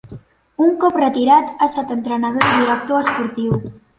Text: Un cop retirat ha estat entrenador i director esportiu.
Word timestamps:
Un 0.67 0.71
cop 0.83 0.95
retirat 1.01 1.51
ha 1.51 1.67
estat 1.67 1.93
entrenador 1.97 2.47
i 2.49 2.57
director 2.65 3.01
esportiu. 3.05 3.55